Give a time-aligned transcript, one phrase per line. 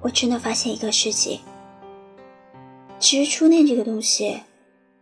[0.00, 1.40] 我真的发现一个事情：
[2.98, 4.40] 其实初恋这个东西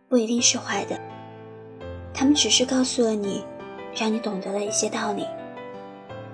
[0.09, 0.99] 不一定是坏的，
[2.13, 3.43] 他们只是告诉了你，
[3.95, 5.25] 让你懂得了一些道理，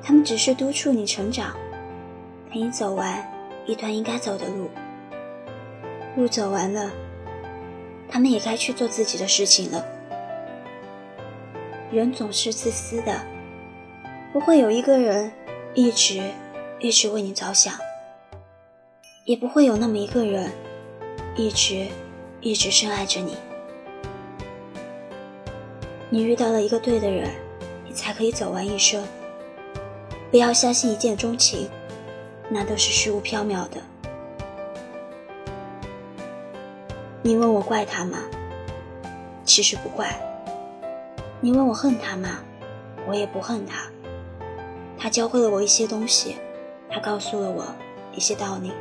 [0.02, 1.56] 他们只是督促你成长，
[2.50, 3.30] 陪你走完
[3.66, 4.70] 一段应该走的路。
[6.16, 6.90] 路走完了，
[8.08, 9.84] 他们也该去做自己的事情了。
[11.92, 13.22] 人总是自私的，
[14.32, 15.32] 不会有一个人
[15.74, 16.22] 一直
[16.80, 17.74] 一直为你着想，
[19.26, 20.52] 也不会有那么一个人
[21.38, 21.88] 一直
[22.42, 23.38] 一直深爱着你。
[26.10, 27.30] 你遇到了一个对的人，
[27.88, 29.02] 你才可以走完一生。
[30.30, 31.70] 不要相信一见钟情，
[32.50, 33.82] 那都是虚无缥缈的。
[37.22, 38.20] 你问我怪他吗？
[39.46, 40.14] 其实不怪。
[41.40, 42.40] 你问我恨他吗？
[43.08, 43.90] 我也不恨他。
[44.98, 46.36] 他教会了我一些东西，
[46.90, 47.66] 他告诉了我
[48.14, 48.72] 一些道理。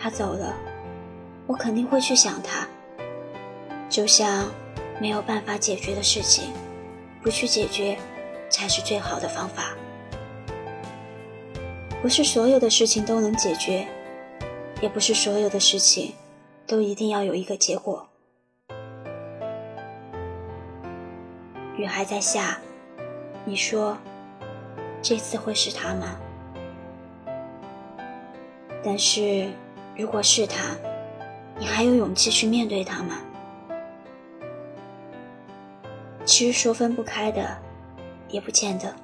[0.00, 0.56] 他走了，
[1.46, 2.66] 我肯定会去想他。
[3.88, 4.50] 就像
[5.00, 6.52] 没有办法解决的事情，
[7.22, 7.98] 不去解决
[8.48, 9.76] 才是最好的方法。
[12.00, 13.86] 不是所有的事情都能解决，
[14.80, 16.14] 也不是所有的事情。
[16.66, 18.06] 都一定要有一个结果。
[21.76, 22.60] 雨还在下，
[23.44, 23.98] 你说
[25.02, 26.16] 这次会是他吗？
[28.84, 29.48] 但是
[30.00, 30.74] 如果是他，
[31.58, 33.18] 你还有勇气去面对他吗？
[36.24, 37.58] 其实说分不开的，
[38.30, 38.96] 也不见得。